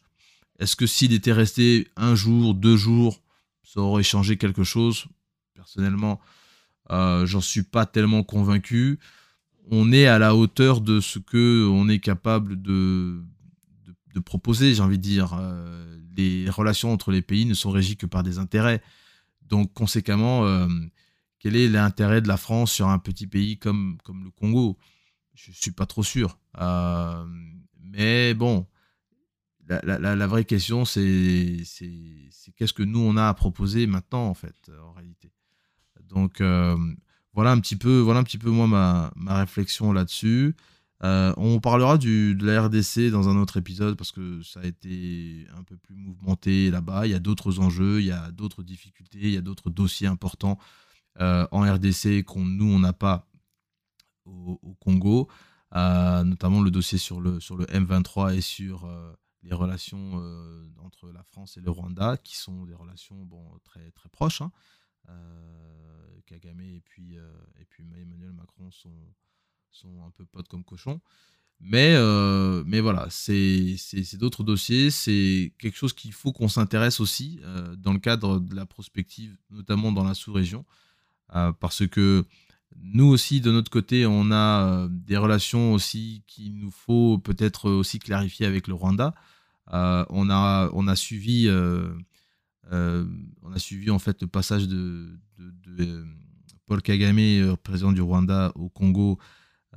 [0.58, 3.22] Est-ce que s'il était resté un jour, deux jours,
[3.62, 5.08] ça aurait changé quelque chose?
[5.54, 6.22] Personnellement,
[6.92, 9.00] euh, j'en suis pas tellement convaincu.
[9.70, 13.22] On est à la hauteur de ce que on est capable de,
[14.14, 15.38] de, proposer, j'ai envie de dire.
[16.16, 18.82] Les relations entre les pays ne sont régies que par des intérêts.
[19.50, 20.68] Donc, conséquemment,
[21.46, 24.80] quel est l'intérêt de la France sur un petit pays comme, comme le Congo?
[25.36, 26.40] Je ne suis pas trop sûr.
[26.60, 27.24] Euh,
[27.84, 28.66] mais bon,
[29.68, 31.62] la, vraie question, c'est
[32.56, 35.32] qu'est-ce que nous, on a à proposer maintenant, en fait, en réalité?
[36.10, 36.76] Donc, euh,
[37.34, 40.56] voilà un petit peu, voilà un petit peu moi, ma, ma réflexion là-dessus.
[41.04, 44.66] Euh, on parlera du, de la RDC dans un autre épisode parce que ça a
[44.66, 47.06] été un peu plus mouvementé là-bas.
[47.06, 50.08] Il y a d'autres enjeux, il y a d'autres difficultés, il y a d'autres dossiers
[50.08, 50.58] importants
[51.20, 53.28] en RDC qu'on nous on n'a pas
[54.26, 55.30] au, Congo,
[55.76, 58.90] euh, notamment le dossier sur le, sur le M23 et sur
[59.44, 60.16] les relations
[60.84, 64.42] entre la France et le Rwanda, qui sont des relations bon, très, très proches.
[64.42, 64.52] Hein.
[66.26, 67.16] Kagame et puis,
[67.60, 69.14] et puis Emmanuel Macron sont
[69.76, 71.02] sont un peu potes comme cochons.
[71.60, 73.78] Mais, euh, mais voilà, c'est
[74.16, 74.92] d'autres dossiers.
[74.92, 79.38] C'est quelque chose qu'il faut qu'on s'intéresse aussi euh, dans le cadre de la prospective,
[79.50, 80.66] notamment dans la sous-région.
[81.34, 82.26] Euh, parce que
[82.78, 88.00] nous aussi, de notre côté, on a des relations aussi qu'il nous faut peut-être aussi
[88.00, 89.16] clarifier avec le Rwanda.
[89.72, 96.06] on, a, on, a suivi, on a suivi en fait le passage de, de,
[96.68, 99.18] Paul Kagame, président du Rwanda, au Congo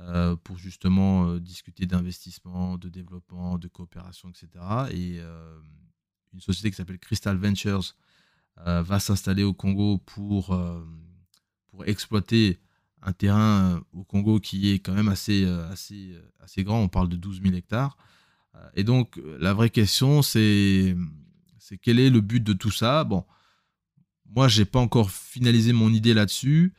[0.01, 4.47] euh, pour justement euh, discuter d'investissement, de développement, de coopération, etc.
[4.91, 5.59] Et euh,
[6.33, 7.95] une société qui s'appelle Crystal Ventures
[8.65, 10.47] va s'installer au Congo pour,
[11.85, 12.59] exploiter
[13.01, 16.81] un terrain au Congo qui est quand même assez, assez, assez grand.
[16.81, 17.97] On parle de 12 000 hectares.
[18.73, 20.95] Et donc, la vraie question, c'est
[21.81, 23.05] quel est le but de tout ça?
[23.05, 23.23] Bon,
[24.25, 26.73] moi, j'ai pas encore finalisé mon idée là-dessus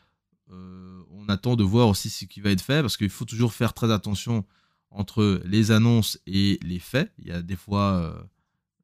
[1.21, 3.73] on attend de voir aussi ce qui va être fait parce qu'il faut toujours faire
[3.75, 4.45] très attention
[4.91, 7.13] entre les annonces et les faits.
[7.19, 8.23] Il y a des fois, euh,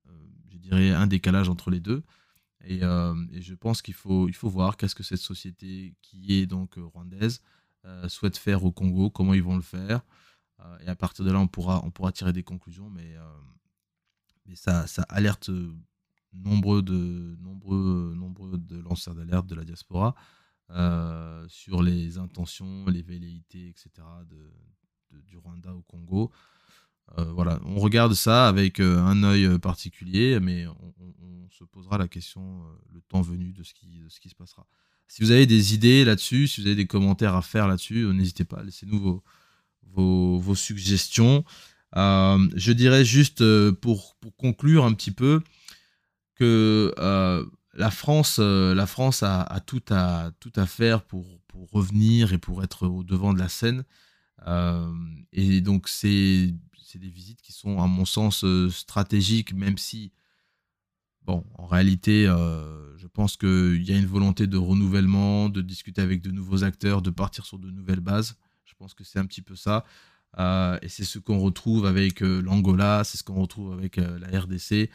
[0.08, 0.12] euh,
[0.52, 2.02] je dirais, un décalage entre les deux.
[2.68, 6.46] Euh, et, je pense qu'il faut, il faut voir qu'est-ce que cette société qui est
[6.46, 7.40] donc rwandaise
[8.08, 10.00] souhaite faire au Congo, comment ils vont le faire.
[10.80, 12.90] et à partir de là, on pourra, on pourra tirer des conclusions.
[12.90, 13.14] Mais,
[14.54, 15.50] ça, ça alerte
[16.32, 20.14] nombreux de, nombreux, nombreux de lanceurs d'alerte de la diaspora
[20.70, 23.90] euh, sur les intentions, les velléités, etc.
[24.28, 26.30] De, du Rwanda au Congo.
[27.18, 30.92] Euh, voilà, on regarde ça avec euh, un œil particulier, mais on,
[31.50, 34.66] se posera la question le temps venu de ce, qui, ce qui se passera.
[35.08, 38.44] Si vous avez des idées là-dessus, si vous avez des commentaires à faire là-dessus, n'hésitez
[38.44, 39.22] pas, laissez-nous
[39.94, 41.46] vos, vos, suggestions.
[41.94, 43.42] je dirais juste
[43.80, 45.40] pour, pour, conclure un petit peu
[46.34, 46.92] que
[47.76, 52.38] la France, euh, la France a, tout à, tout à faire pour, pour, revenir et
[52.38, 53.84] pour être au devant de la scène.
[54.46, 54.92] Euh,
[55.32, 56.54] et donc, c'est
[56.94, 60.12] des visites qui sont, à mon sens, euh, stratégiques, même si,
[61.22, 66.22] bon, en réalité, je pense qu'il y a une volonté de renouvellement, de discuter avec
[66.22, 68.36] de nouveaux acteurs, de partir sur de nouvelles bases.
[68.64, 69.84] Je pense que c'est un petit peu ça.
[70.38, 74.90] et c'est ce qu'on retrouve avec l'Angola, c'est ce qu'on retrouve avec la RDC.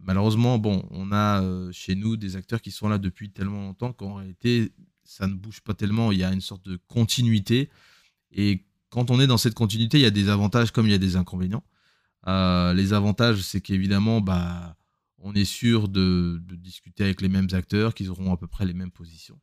[0.00, 3.92] Malheureusement, bon, on a euh, chez nous des acteurs qui sont là depuis tellement longtemps
[3.92, 4.72] qu'en réalité,
[5.02, 6.12] ça ne bouge pas tellement.
[6.12, 7.68] Il y a une sorte de continuité.
[8.30, 10.94] Et quand on est dans cette continuité, il y a des avantages comme il y
[10.94, 11.64] a des inconvénients.
[12.26, 14.76] Euh, les avantages, c'est qu'évidemment, bah,
[15.18, 18.72] on est sûr de, discuter avec les mêmes acteurs, qu'ils auront à peu près les
[18.72, 19.40] mêmes positions.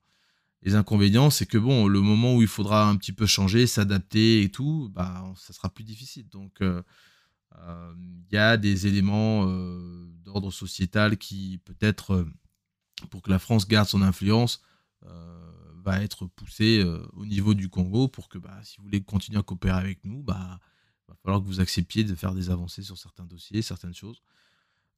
[0.62, 4.42] Les inconvénients, c'est que bon, le moment où il faudra un petit peu changer, s'adapter
[4.42, 6.28] et tout, bah, ça sera plus difficile.
[6.30, 6.82] Donc, euh,
[8.30, 9.46] Il y a des éléments
[10.26, 12.26] d'ordre sociétal qui, peut-être,
[13.10, 14.62] pour que la France garde son influence,
[15.86, 16.84] va être poussé
[17.14, 20.24] au niveau du Congo pour que, bah, si vous voulez continuer à coopérer avec nous,
[20.24, 20.60] bah,
[21.08, 24.22] va falloir que vous acceptiez de faire des avancées sur certains dossiers, certaines choses.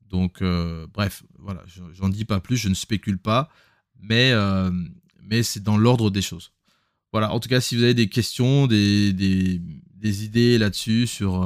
[0.02, 1.64] Donc, euh, bref, voilà,
[1.94, 3.50] j'en dis pas plus, je ne spécule pas,
[4.00, 4.72] mais, euh,
[5.22, 6.52] mais c'est dans l'ordre des choses.
[7.12, 11.44] Voilà, en tout cas, si vous avez des questions, des, des, idées là-dessus, sur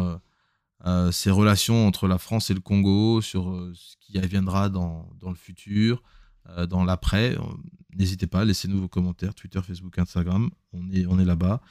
[0.86, 5.30] euh, ces relations entre la France et le Congo, sur ce qui adviendra dans, dans
[5.30, 6.04] le futur,
[6.70, 7.38] dans l'après,
[7.96, 11.62] n'hésitez pas, laissez-nous vos commentaires, Twitter, Facebook, Instagram, on est, on est là-bas.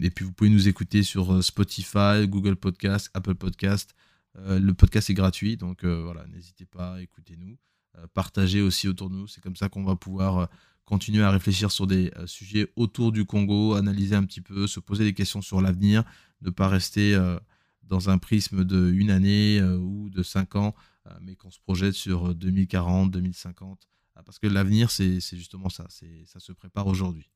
[0.00, 3.94] et puis vous pouvez nous écouter sur Spotify, Google Podcast, Apple Podcast,
[4.38, 7.58] euh, le podcast est gratuit, donc euh, voilà, n'hésitez pas, écoutez-nous,
[7.98, 9.26] euh, partagez aussi autour de nous.
[9.26, 10.48] C'est comme ça qu'on va pouvoir
[10.84, 15.04] continuer à réfléchir sur des sujets autour du Congo, analyser un petit peu, se poser
[15.04, 16.02] des questions sur l'avenir,
[16.40, 17.16] ne pas rester
[17.84, 20.74] dans un prisme de une année ou de cinq ans,
[21.20, 23.88] mais qu'on se projette sur 2040, 2050,
[24.24, 27.30] parce que l'avenir, c'est justement ça, ça se prépare aujourd'hui.